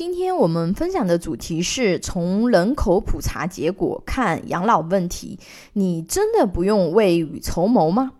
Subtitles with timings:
[0.00, 5.38] 今天我们分享的主题是从人口普查结果看养老问题，
[5.74, 8.12] 你真的不用未雨绸缪吗？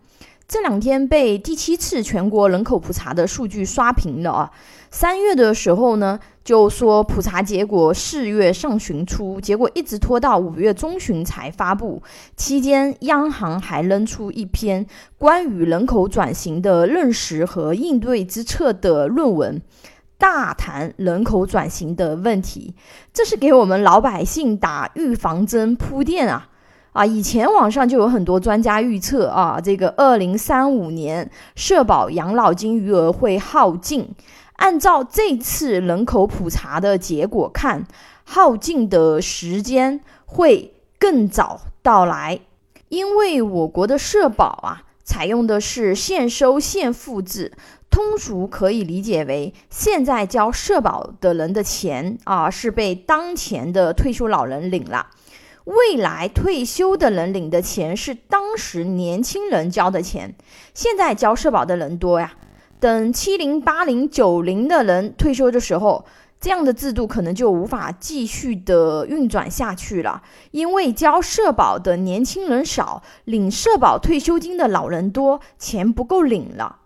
[0.46, 4.51] 这两天被第七次全国人口普查的数据刷屏了啊！
[4.90, 12.03] 三月的时候呢，就说普查结果四月上旬出，结果一直拖到五月中旬才发布。
[12.37, 14.85] 期间，央行还扔出一篇
[15.17, 19.62] 关于人口转型的认识和应对之策的论文。
[20.20, 22.74] 大谈人口转型的问题，
[23.10, 26.47] 这是给我们老百姓打预防针铺垫啊！
[26.92, 34.14] 啊，以前网上就有很多专家预测啊，这个二零三五年社保养老金余额会耗尽。
[34.56, 37.87] 按照这次人口普查的结果看，
[38.25, 42.41] 耗尽的时间会更早到来，
[42.91, 47.53] 因为我国的社保啊，采用的是现收现付制。
[47.91, 55.07] 通俗可以理解为，现在交社保的人的钱啊，是被当前的退休老人领了；
[55.65, 60.37] 未来退休的人领的钱是当时年轻人交的钱。
[60.73, 62.33] 现在交社保的人多呀，
[62.79, 66.05] 等七零、八零、九零的人退休的时候，
[66.41, 76.78] 这样的制度可能就无法继续的运转下去了，因为交社保的年轻人少，领社保退休金的老人多，钱不够领了。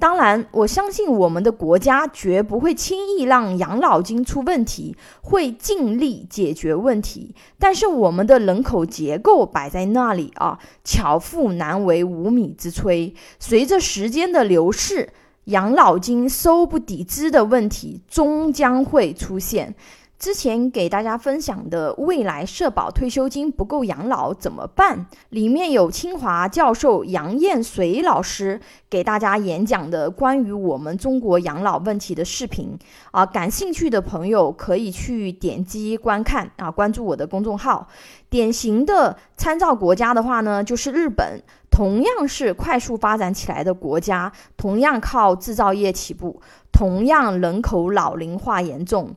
[0.00, 7.34] 当然，我相信我们的国家绝不会轻易让养老金出问题，会尽力解决问题。
[7.58, 13.12] 但是我们的人口结构摆在那里啊，巧妇难为无米之炊。
[13.40, 15.12] 随着时间的流逝，
[15.48, 19.74] 养老金收不抵支的问题终将会出现。
[20.18, 25.06] 之前给大家分享的未来社保退休金不够养老怎么办？
[25.28, 28.60] 里面有清华教授杨燕水老师
[28.90, 32.76] 给大家演讲的关于我们中国养老问题的视频
[33.12, 37.86] 啊，感兴趣的朋友可以去点击观看啊，关注我的公众号。
[38.28, 49.14] 典型的参照国家的话呢，就是日本，同样是快速发展起来的国家，同样靠制造业起步，同样人口老龄化严重。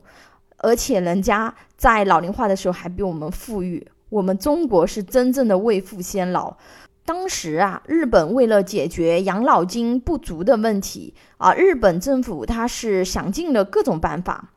[0.62, 6.56] 而且人家在老龄化的时候还比我们富裕，我们中国是真正的未富先老。
[7.04, 14.50] 当时啊，日本为了解决养老金不足的问题啊，日本政府它是想尽了各种办法，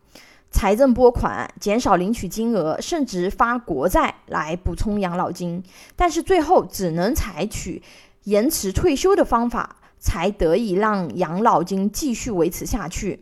[0.52, 5.64] 财政拨款、减少领取金额，甚至发国债来补充养老金。
[5.96, 7.82] 但是最后只能采取
[8.26, 13.22] 延迟退休的方法，才得以让养老金继续维持下去。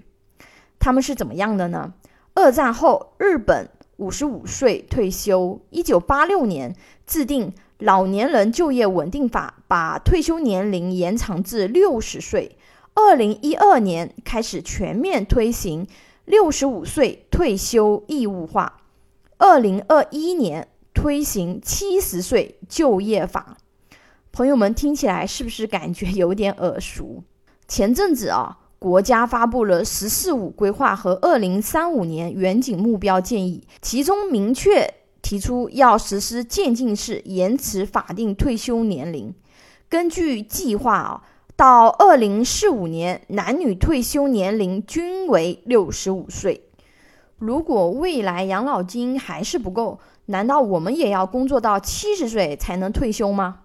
[0.78, 1.94] 他们是怎么样的呢？
[2.36, 5.62] 二战后，日本五十五岁退休。
[5.70, 12.58] 一九八六年制定《老年人就业稳定法》，把退休年龄延长至六十岁。
[12.96, 15.88] 二零一二年开始全面推行
[16.26, 18.82] 六十五岁退休义务化。
[19.38, 23.58] 二零二一年推行七十岁就业法。
[24.32, 27.24] 朋友们听起来是不是感觉有点耳熟？
[27.68, 28.58] 前阵子啊。
[28.84, 39.34] 国家发布了“十四五”规划和二零三五年远景目标建议，其中明确提出要实施渐进式延迟法定退休年龄。
[39.88, 41.24] 根据计划啊，
[41.56, 46.66] 到二零四五年，男女退休年龄均为六十五岁。
[47.38, 53.62] 如果未来养老金还是不够，难道我们也要工作到七十岁才能退休吗？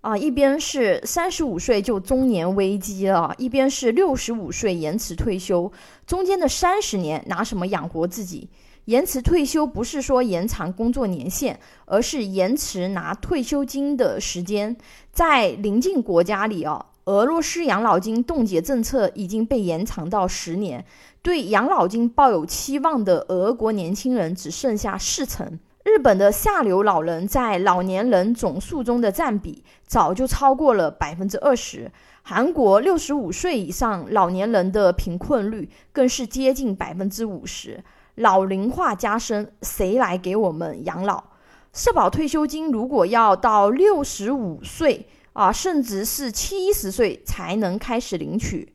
[0.00, 5.72] 啊，一边是三十五岁就中年危机了，一边是六十五岁延迟退休，
[6.06, 8.48] 中间的三十年拿什么养活自己？
[8.84, 14.76] 延迟退休不是说延长工作年限，而是延迟拿退休金的时间。
[15.10, 20.84] 在邻近国家里啊，俄罗斯养老金冻结政策已经被延长到十年，
[21.20, 25.58] 对养老金抱有期望的俄国年轻人只剩下四成。
[25.96, 31.90] 日本的下流老人在老年人总数中的占比早就超过了百分之二十。
[32.20, 37.82] 韩国六十五岁以上老年人的贫困率更是接近百分之五十。
[38.16, 41.24] 老龄化加深，谁来给我们养老？
[41.72, 48.70] 社保退休金如果要到六十五岁啊，甚至是七十岁才能开始领取，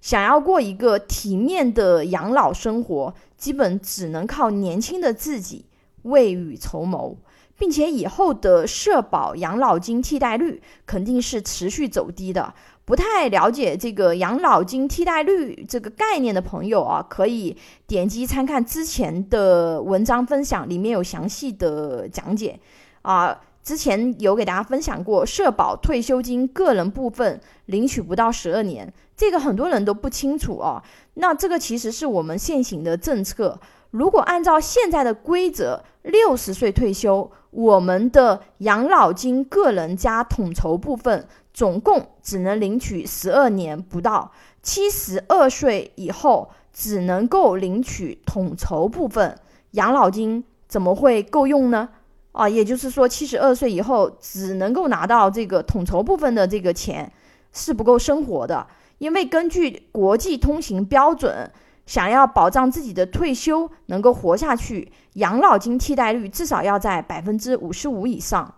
[0.00, 5.66] 想要过一个体面的养老生活，基本只能靠年轻的自己。
[6.04, 7.14] 未雨绸缪，
[7.58, 12.54] 并且以后的社保养老金替代率肯定是持续走低的。
[12.86, 17.56] 不太了解这个养老金替代率这个概念的朋友啊，可以
[17.86, 22.58] 点击参看之前的文章分享，里面有详细的讲解。
[23.00, 30.82] 啊，之前有给大家分享过，社保退休金个人部分领取不到十二年，这个很多人都不清楚哦。
[31.14, 33.58] 那这个其实是我们现行的政策。
[33.90, 44.30] 如果按照现在的规则，六十岁退休，我们的养老金个人加统筹部分总共只能领取十二年不到，
[44.62, 49.38] 七十二岁以后只能够领取统筹部分
[49.70, 51.88] 养老金，怎么会够用呢？
[52.34, 57.10] 啊，也就是说，七十二岁以后只能够拿到这个统筹部分的这个钱，
[57.52, 58.66] 是不够生活的。
[58.98, 61.48] 因为根据国际通行标准，
[61.86, 68.52] 想要保障自己的退休能够活下去，养老金替代率至少要在百分之五十五以上。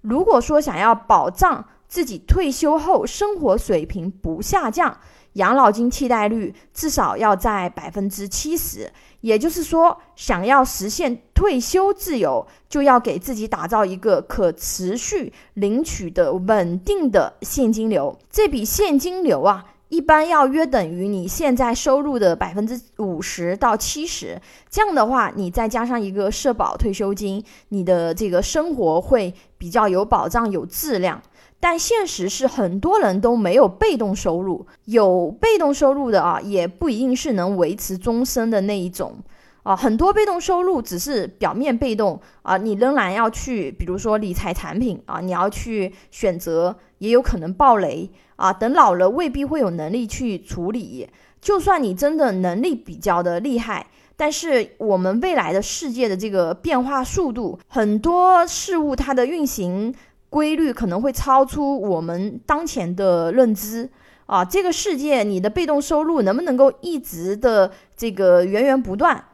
[0.00, 4.98] 如果说想要保障自己退休后生活水平不下降，
[5.32, 8.92] 养老金替代率至少要在百分之七十。
[9.22, 18.16] 也就是说，想要实现退休自由，就要给自己打造一个可持续领取的稳定的现金流。
[18.30, 24.40] 这笔现金流啊，一般要约等于你现在收入的百分之五十到七十。
[24.70, 31.20] 这样的话，你再加上一个社保退休金，你的这个生活会比较有保障、有质量。
[31.60, 39.16] 但现实是，很多人都没有被动收入，有被动收入的啊，也不一定是能维持终身的那一种
[39.64, 39.74] 啊。
[39.74, 48.52] 很多被动收入只是表面被动啊，你仍然要去，比如说理财产品啊，你要去选择，也有可能暴雷啊。
[48.52, 51.08] 等老了，未必会有能力去处理。
[51.40, 59.92] 就算你真的能力比较的厉害，但是我们未来的世界的这个变化速度，很多事物它的运行。
[60.30, 63.88] 规律可能会超出我们当前的认知
[64.26, 64.44] 啊！
[64.44, 69.24] 这个世界，你的被动收入能不能够一直的这个源源不断？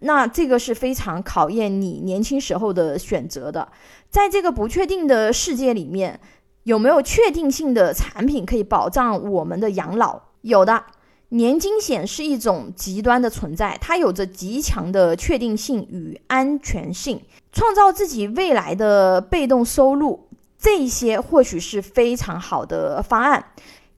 [0.00, 3.68] 那这个是非常考验你年轻时候的选择的。
[4.08, 6.18] 在这个不确定的世界里面，
[6.62, 10.20] 有没有确定性的产品可以保障我们的养老？
[10.42, 10.84] 有的，
[11.30, 17.20] 年金险是一种极端的存在，它有着极强的确定性与安全性，
[17.52, 20.27] 创造自己未来的被动收入。
[20.58, 23.44] 这些或许是非常好的方案，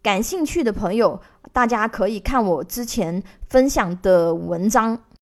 [0.03, 1.21] 感兴趣的朋友，
[1.53, 4.99] 大家可以看我之前分享的文章。